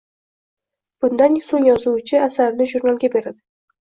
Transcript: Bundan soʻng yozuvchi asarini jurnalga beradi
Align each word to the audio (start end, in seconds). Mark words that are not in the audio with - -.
Bundan 1.05 1.35
soʻng 1.49 1.67
yozuvchi 1.69 2.19
asarini 2.27 2.69
jurnalga 2.71 3.13
beradi 3.17 3.37